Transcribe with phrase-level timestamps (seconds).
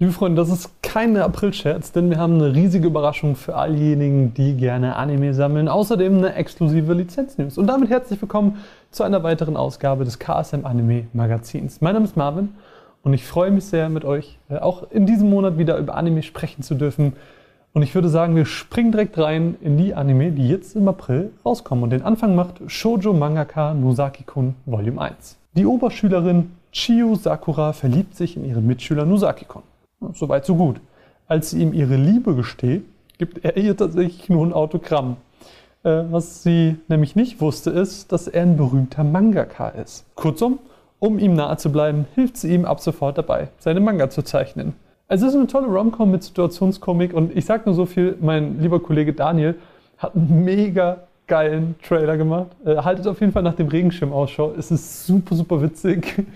[0.00, 4.32] Liebe Freunde, das ist keine April-Scherz, denn wir haben eine riesige Überraschung für all diejenigen,
[4.32, 5.66] die gerne Anime sammeln.
[5.66, 7.58] Außerdem eine exklusive Lizenz-News.
[7.58, 8.58] Und damit herzlich willkommen
[8.92, 11.80] zu einer weiteren Ausgabe des KSM Anime Magazins.
[11.80, 12.50] Mein Name ist Marvin
[13.02, 16.22] und ich freue mich sehr, mit euch äh, auch in diesem Monat wieder über Anime
[16.22, 17.14] sprechen zu dürfen.
[17.72, 21.32] Und ich würde sagen, wir springen direkt rein in die Anime, die jetzt im April
[21.44, 21.82] rauskommen.
[21.82, 25.38] Und den Anfang macht Shoujo Mangaka Nusaki-kun Volume 1.
[25.56, 29.62] Die Oberschülerin Chiyo Sakura verliebt sich in ihren Mitschüler Nusaki-kun.
[30.14, 30.80] Soweit, so gut.
[31.26, 32.84] Als sie ihm ihre Liebe gesteht,
[33.18, 35.16] gibt er ihr tatsächlich nur ein Autogramm.
[35.82, 40.06] Äh, was sie nämlich nicht wusste, ist, dass er ein berühmter Mangaka ist.
[40.14, 40.60] Kurzum,
[41.00, 44.74] um ihm nahe zu bleiben, hilft sie ihm ab sofort dabei, seine Manga zu zeichnen.
[45.08, 48.80] Es ist eine tolle Romcom mit Situationskomik und ich sag nur so viel, mein lieber
[48.80, 49.56] Kollege Daniel
[49.96, 52.48] hat einen mega geilen Trailer gemacht.
[52.64, 54.52] Äh, haltet auf jeden Fall nach dem Regenschirm Ausschau.
[54.58, 56.26] Es ist super, super witzig.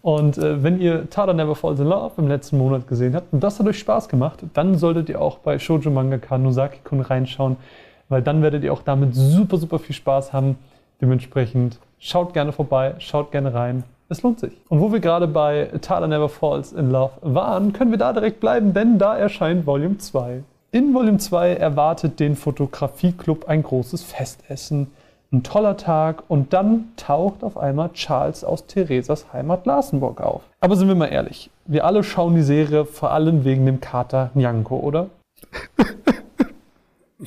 [0.00, 3.40] Und äh, wenn ihr Tada Never Falls in Love im letzten Monat gesehen habt und
[3.42, 7.56] das hat euch Spaß gemacht, dann solltet ihr auch bei Shoujo Mangaka Nozaki-kun reinschauen,
[8.08, 10.56] weil dann werdet ihr auch damit super, super viel Spaß haben.
[11.00, 13.84] Dementsprechend schaut gerne vorbei, schaut gerne rein.
[14.08, 14.52] Es lohnt sich.
[14.68, 18.40] Und wo wir gerade bei Tada Never Falls in Love waren, können wir da direkt
[18.40, 20.42] bleiben, denn da erscheint Volume 2.
[20.70, 24.88] In Volume 2 erwartet den Fotografieclub ein großes Festessen
[25.32, 30.42] ein toller Tag und dann taucht auf einmal Charles aus Theresas Heimat Larsenburg auf.
[30.60, 34.30] Aber sind wir mal ehrlich, wir alle schauen die Serie vor allem wegen dem Kater
[34.34, 35.08] Nyanko, oder?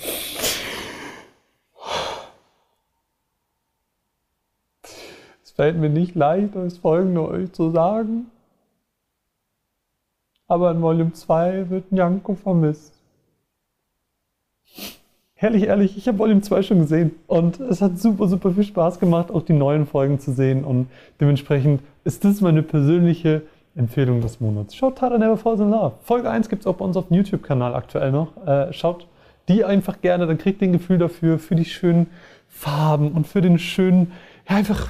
[5.43, 8.27] es fällt mir nicht leicht, das folgende euch zu sagen.
[10.47, 13.00] Aber in Volume 2 wird Nyanko vermisst.
[15.41, 18.99] Herrlich, ehrlich, ich habe Volume 2 schon gesehen und es hat super, super viel Spaß
[18.99, 20.85] gemacht, auch die neuen Folgen zu sehen und
[21.19, 23.41] dementsprechend ist das meine persönliche
[23.75, 24.75] Empfehlung des Monats.
[24.75, 25.93] Schaut Tada Never Falls in Love.
[26.03, 28.37] Folge 1 gibt es auch bei uns auf dem YouTube-Kanal aktuell noch.
[28.45, 29.07] Äh, schaut
[29.47, 32.05] die einfach gerne, dann kriegt ihr ein Gefühl dafür, für die schönen
[32.47, 34.11] Farben und für den schönen,
[34.47, 34.89] ja, einfach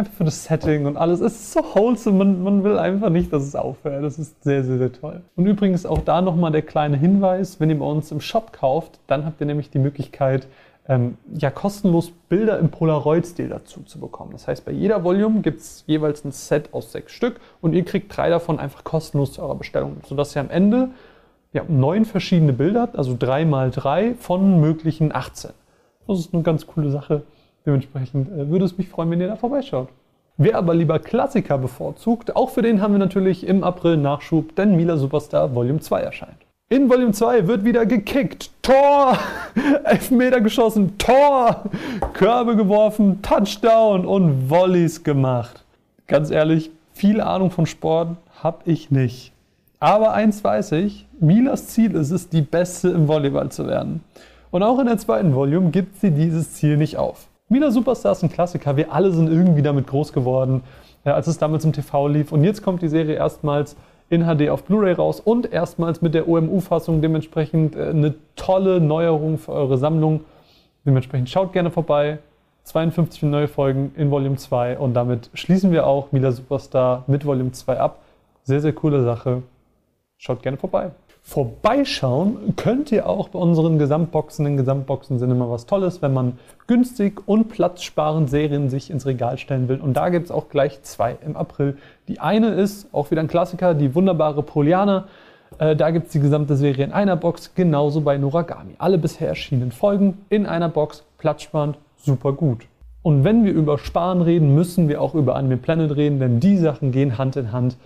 [0.00, 1.20] Einfach für das Setting und alles.
[1.20, 4.02] Es ist so wholesome, man, man will einfach nicht, dass es aufhört.
[4.02, 5.20] Das ist sehr, sehr, sehr toll.
[5.36, 8.98] Und übrigens auch da nochmal der kleine Hinweis, wenn ihr bei uns im Shop kauft,
[9.08, 10.46] dann habt ihr nämlich die Möglichkeit,
[10.88, 14.32] ähm, ja, kostenlos Bilder im Polaroid-Stil dazu zu bekommen.
[14.32, 17.84] Das heißt, bei jeder Volume gibt es jeweils ein Set aus sechs Stück und ihr
[17.84, 20.88] kriegt drei davon einfach kostenlos zu eurer Bestellung, sodass ihr am Ende
[21.52, 25.50] ja, neun verschiedene Bilder habt, also drei mal drei von möglichen 18.
[26.08, 27.22] Das ist eine ganz coole Sache.
[27.66, 29.88] Dementsprechend äh, würde es mich freuen, wenn ihr da vorbeischaut.
[30.36, 34.74] Wer aber lieber Klassiker bevorzugt, auch für den haben wir natürlich im April Nachschub, denn
[34.74, 36.46] Mila Superstar Volume 2 erscheint.
[36.70, 39.18] In Volume 2 wird wieder gekickt, Tor,
[39.84, 41.64] Elfmeter geschossen, Tor,
[42.12, 45.64] Körbe geworfen, Touchdown und Volleys gemacht.
[46.06, 49.32] Ganz ehrlich, viel Ahnung von Sport habe ich nicht.
[49.80, 54.04] Aber eins weiß ich, Milas Ziel ist es, die Beste im Volleyball zu werden.
[54.50, 57.26] Und auch in der zweiten Volume gibt sie dieses Ziel nicht auf.
[57.52, 58.76] Wieder Superstar ist ein Klassiker.
[58.76, 60.62] Wir alle sind irgendwie damit groß geworden,
[61.04, 62.30] äh, als es damals im TV lief.
[62.30, 63.74] Und jetzt kommt die Serie erstmals
[64.08, 67.02] in HD auf Blu-ray raus und erstmals mit der OMU-Fassung.
[67.02, 70.20] Dementsprechend äh, eine tolle Neuerung für eure Sammlung.
[70.86, 72.20] Dementsprechend schaut gerne vorbei.
[72.62, 77.50] 52 neue Folgen in Volume 2 und damit schließen wir auch Mila Superstar mit Volume
[77.50, 77.98] 2 ab.
[78.44, 79.42] Sehr, sehr coole Sache.
[80.18, 80.92] Schaut gerne vorbei.
[81.22, 84.46] Vorbeischauen könnt ihr auch bei unseren Gesamtboxen.
[84.46, 89.38] In Gesamtboxen sind immer was Tolles, wenn man günstig und platzsparend Serien sich ins Regal
[89.38, 89.80] stellen will.
[89.80, 91.76] Und da gibt es auch gleich zwei im April.
[92.08, 95.06] Die eine ist auch wieder ein Klassiker, die wunderbare Poliana.
[95.58, 98.74] Äh, da gibt es die gesamte Serie in einer Box, genauso bei Noragami.
[98.78, 102.66] Alle bisher erschienenen Folgen in einer Box, platzsparend, super gut.
[103.02, 106.58] Und wenn wir über Sparen reden, müssen wir auch über Anime Planet reden, denn die
[106.58, 107.76] Sachen gehen Hand in Hand.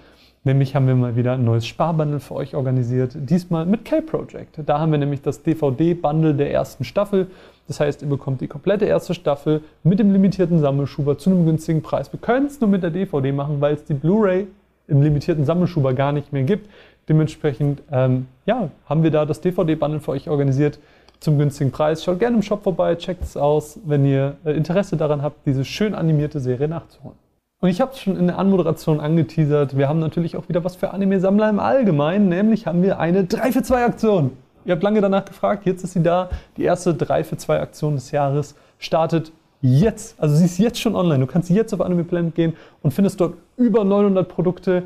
[0.47, 4.59] Nämlich haben wir mal wieder ein neues Sparbundle für euch organisiert, diesmal mit K-Project.
[4.67, 7.29] Da haben wir nämlich das DVD-Bundle der ersten Staffel.
[7.67, 11.81] Das heißt, ihr bekommt die komplette erste Staffel mit dem limitierten Sammelschuber zu einem günstigen
[11.81, 12.13] Preis.
[12.13, 14.47] Wir können es nur mit der DVD machen, weil es die Blu-ray
[14.87, 16.69] im limitierten Sammelschuber gar nicht mehr gibt.
[17.09, 20.79] Dementsprechend ähm, ja, haben wir da das DVD-Bundle für euch organisiert
[21.21, 22.05] zum günstigen Preis.
[22.05, 25.65] Schaut gerne im Shop vorbei, checkt es aus, wenn ihr äh, Interesse daran habt, diese
[25.65, 27.24] schön animierte Serie nachzuholen.
[27.65, 29.79] Und ich habe es schon in der Anmoderation angeteasert.
[29.79, 33.53] Wir haben natürlich auch wieder was für Anime-Sammler im Allgemeinen, nämlich haben wir eine 3
[33.53, 34.33] für 2 Aktion.
[34.67, 36.29] Ihr habt lange danach gefragt, jetzt ist sie da.
[36.59, 39.33] Die erste 3 für 2 Aktion des Jahres startet
[39.63, 40.21] jetzt.
[40.21, 41.21] Also sie ist jetzt schon online.
[41.21, 42.53] Du kannst jetzt auf Anime Planet gehen
[42.83, 44.83] und findest dort über 900 Produkte.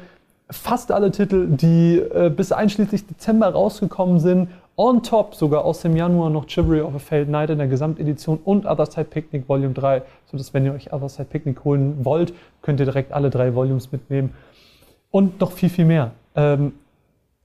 [0.51, 4.49] Fast alle Titel, die äh, bis einschließlich Dezember rausgekommen sind
[4.81, 8.39] On top sogar aus dem Januar noch Chivalry of a Failed Night in der Gesamtedition
[8.45, 12.33] und Other Side Picnic Volume 3, sodass wenn ihr euch Other Side Picnic holen wollt,
[12.63, 14.35] könnt ihr direkt alle drei Volumes mitnehmen.
[15.11, 16.13] Und noch viel, viel mehr.
[16.37, 16.75] Ähm,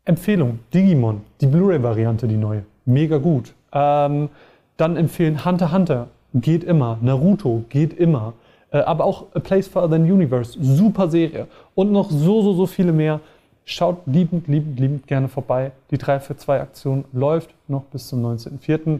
[0.06, 2.66] Empfehlung, Digimon, die Blu-ray-Variante, die neue.
[2.86, 3.56] Mega gut.
[3.72, 4.30] Ähm,
[4.78, 7.00] dann empfehlen Hunter Hunter, geht immer.
[7.02, 8.34] Naruto, geht immer.
[8.74, 11.48] Äh, aber auch A Place for Other Universe, super Serie.
[11.76, 13.22] Und noch so, so, so viele mehr.
[13.66, 15.72] Schaut liebend, liebend, liebend gerne vorbei.
[15.92, 19.00] Die 3 für 2 Aktion läuft noch bis zum 19.04.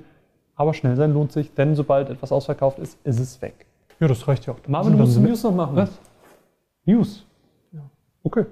[0.56, 3.66] Aber schnell sein lohnt sich, denn sobald etwas ausverkauft ist, ist es weg.
[4.00, 4.58] Ja, das reicht ja auch.
[4.68, 5.76] Marvin, du musst News noch machen.
[5.76, 5.90] Was?
[6.86, 7.26] News?
[7.72, 7.82] Ja.
[8.22, 8.46] Okay.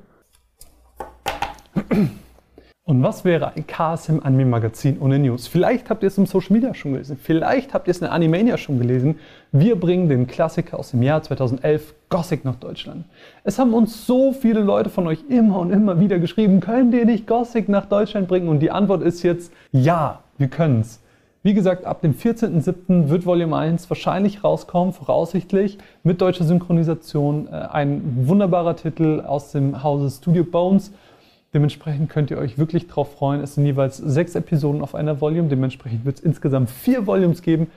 [2.92, 5.48] Und was wäre ein KSM Anime Magazin ohne News?
[5.48, 8.58] Vielleicht habt ihr es im Social Media schon gelesen, vielleicht habt ihr es in Animania
[8.58, 9.18] schon gelesen.
[9.54, 13.06] Wir bringen den Klassiker aus dem Jahr 2011 Gothic nach Deutschland.
[13.46, 17.06] Es haben uns so viele Leute von euch immer und immer wieder geschrieben, könnt ihr
[17.06, 18.50] nicht Gothic nach Deutschland bringen?
[18.50, 21.00] Und die Antwort ist jetzt ja, wir können es.
[21.44, 23.08] Wie gesagt, ab dem 14.07.
[23.08, 27.48] wird Volume 1 wahrscheinlich rauskommen, voraussichtlich, mit deutscher Synchronisation.
[27.48, 30.92] Äh, ein wunderbarer Titel aus dem Hause Studio Bones.
[31.54, 33.42] Dementsprechend könnt ihr euch wirklich darauf freuen.
[33.42, 35.50] Es sind jeweils sechs Episoden auf einer Volume.
[35.50, 37.68] Dementsprechend wird es insgesamt vier Volumes geben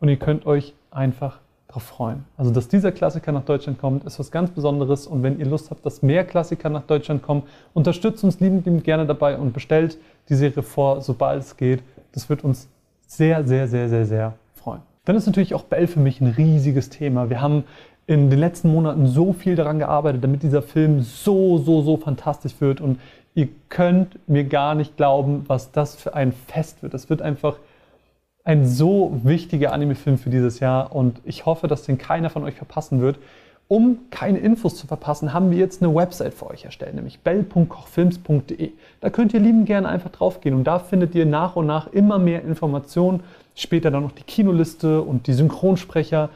[0.00, 2.24] und ihr könnt euch einfach darauf freuen.
[2.36, 5.06] Also, dass dieser Klassiker nach Deutschland kommt, ist was ganz Besonderes.
[5.06, 8.84] Und wenn ihr Lust habt, dass mehr Klassiker nach Deutschland kommen, unterstützt uns liebend, liebend
[8.84, 9.96] gerne dabei und bestellt
[10.28, 11.82] die Serie vor, sobald es geht.
[12.12, 12.68] Das wird uns
[13.06, 14.82] sehr, sehr, sehr, sehr, sehr freuen.
[15.06, 17.30] Dann ist natürlich auch Bell für mich ein riesiges Thema.
[17.30, 17.64] Wir haben
[18.06, 22.60] in den letzten Monaten so viel daran gearbeitet, damit dieser Film so, so, so fantastisch
[22.60, 22.80] wird.
[22.80, 22.98] Und
[23.34, 26.92] Ihr könnt mir gar nicht glauben, was das für ein Fest wird.
[26.92, 27.56] Das wird einfach
[28.44, 32.56] ein so wichtiger Anime-Film für dieses Jahr und ich hoffe, dass den keiner von euch
[32.56, 33.18] verpassen wird.
[33.68, 38.72] Um keine Infos zu verpassen, haben wir jetzt eine Website für euch erstellt, nämlich bell.kochfilms.de.
[39.00, 42.18] Da könnt ihr lieben gerne einfach draufgehen und da findet ihr nach und nach immer
[42.18, 43.22] mehr Informationen.
[43.54, 46.28] Später dann noch die Kinoliste und die Synchronsprecher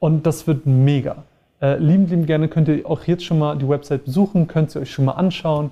[0.00, 1.22] und das wird mega.
[1.62, 4.80] Äh, lieben, lieben gerne könnt ihr auch jetzt schon mal die Website besuchen, könnt ihr
[4.80, 5.70] euch schon mal anschauen.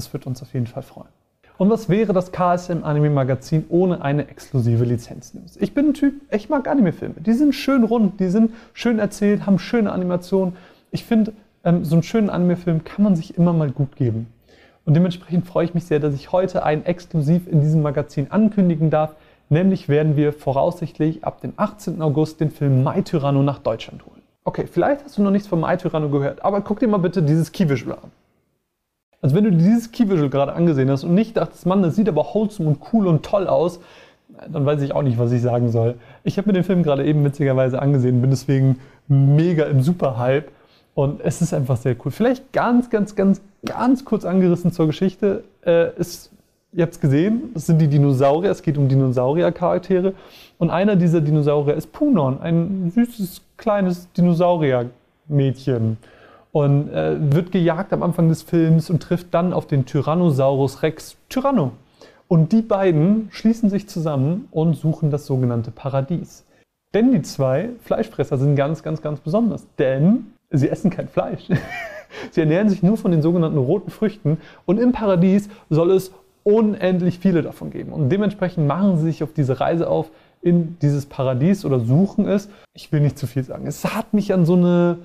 [0.00, 1.10] Das wird uns auf jeden Fall freuen.
[1.58, 5.58] Und was wäre das KSM Anime Magazin ohne eine exklusive Lizenz-News?
[5.60, 7.16] Ich bin ein Typ, ich mag Anime-Filme.
[7.18, 10.56] Die sind schön rund, die sind schön erzählt, haben schöne Animationen.
[10.90, 14.28] Ich finde, ähm, so einen schönen Anime-Film kann man sich immer mal gut geben.
[14.86, 18.88] Und dementsprechend freue ich mich sehr, dass ich heute einen exklusiv in diesem Magazin ankündigen
[18.88, 19.14] darf.
[19.50, 22.00] Nämlich werden wir voraussichtlich ab dem 18.
[22.00, 24.22] August den Film My Tyranno nach Deutschland holen.
[24.44, 27.22] Okay, vielleicht hast du noch nichts von My Tyranno gehört, aber guck dir mal bitte
[27.22, 28.10] dieses Key-Visual an.
[29.22, 32.24] Also wenn du dieses Key-Visual gerade angesehen hast und nicht dachtest, Mann, das sieht aber
[32.32, 33.80] wholesome und cool und toll aus,
[34.50, 35.96] dann weiß ich auch nicht, was ich sagen soll.
[36.24, 38.78] Ich habe mir den Film gerade eben witzigerweise angesehen, bin deswegen
[39.08, 40.50] mega im Super-Hype
[40.94, 42.10] und es ist einfach sehr cool.
[42.10, 45.44] Vielleicht ganz, ganz, ganz, ganz kurz angerissen zur Geschichte.
[45.64, 46.30] Äh, ist,
[46.72, 50.14] ihr habt es gesehen, das sind die Dinosaurier, es geht um Dinosaurier-Charaktere
[50.58, 55.98] und einer dieser Dinosaurier ist Punon, ein süßes, kleines Dinosaurier-Mädchen
[56.52, 61.16] und äh, wird gejagt am Anfang des Films und trifft dann auf den Tyrannosaurus Rex
[61.28, 61.72] Tyranno.
[62.28, 66.44] Und die beiden schließen sich zusammen und suchen das sogenannte Paradies.
[66.94, 69.66] Denn die zwei Fleischfresser sind ganz, ganz, ganz besonders.
[69.78, 71.48] Denn sie essen kein Fleisch.
[72.30, 74.38] sie ernähren sich nur von den sogenannten roten Früchten.
[74.64, 76.12] Und im Paradies soll es
[76.42, 77.92] unendlich viele davon geben.
[77.92, 80.10] Und dementsprechend machen sie sich auf diese Reise auf
[80.42, 82.48] in dieses Paradies oder suchen es.
[82.74, 83.66] Ich will nicht zu viel sagen.
[83.66, 84.98] Es hat mich an so eine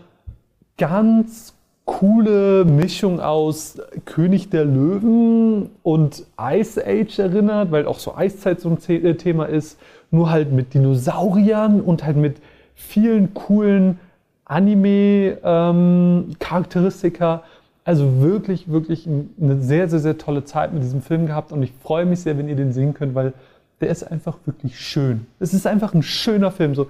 [0.78, 1.54] ganz
[1.86, 8.70] coole Mischung aus König der Löwen und Ice Age erinnert, weil auch so Eiszeit so
[8.70, 9.78] ein äh, Thema ist,
[10.12, 12.38] nur halt mit Dinosauriern und halt mit
[12.74, 14.00] vielen coolen
[14.46, 17.36] Anime-Charakteristika.
[17.36, 17.42] Ähm,
[17.84, 21.72] also wirklich, wirklich eine sehr, sehr, sehr tolle Zeit mit diesem Film gehabt und ich
[21.84, 23.34] freue mich sehr, wenn ihr den sehen könnt, weil
[23.80, 25.28] der ist einfach wirklich schön.
[25.40, 26.74] Es ist einfach ein schöner Film.
[26.74, 26.88] So,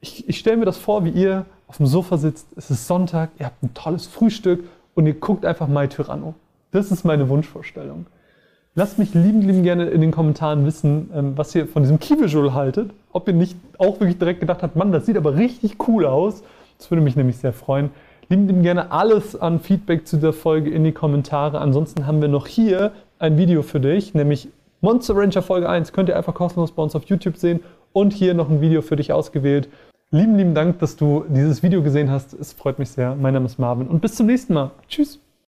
[0.00, 3.30] ich, ich stelle mir das vor, wie ihr auf dem Sofa sitzt, es ist Sonntag,
[3.38, 4.64] ihr habt ein tolles Frühstück
[4.96, 6.34] und ihr guckt einfach My Tyranno.
[6.72, 8.06] Das ist meine Wunschvorstellung.
[8.74, 12.20] Lasst mich liebend, liebend gerne in den Kommentaren wissen, ähm, was ihr von diesem Key
[12.20, 12.90] Visual haltet.
[13.12, 16.42] Ob ihr nicht auch wirklich direkt gedacht habt, Mann, das sieht aber richtig cool aus.
[16.76, 17.90] Das würde mich nämlich sehr freuen.
[18.28, 21.60] Liebend, liebend gerne alles an Feedback zu der Folge in die Kommentare.
[21.60, 24.48] Ansonsten haben wir noch hier ein Video für dich, nämlich
[24.80, 25.92] Monster Ranger Folge 1.
[25.92, 27.60] Könnt ihr einfach kostenlos bei uns auf YouTube sehen.
[27.92, 29.68] Und hier noch ein Video für dich ausgewählt.
[30.12, 32.34] Lieben, lieben Dank, dass du dieses Video gesehen hast.
[32.34, 33.14] Es freut mich sehr.
[33.14, 34.72] Mein Name ist Marvin und bis zum nächsten Mal.
[34.88, 35.20] Tschüss.